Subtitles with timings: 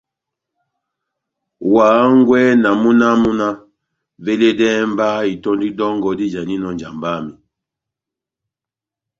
[1.73, 3.55] Wa hángwɛ na múna wamu náh:
[4.23, 7.33] «veledɛhɛ mba itɔ́ndi dɔngɔ dijaninɔ ó njamba yami»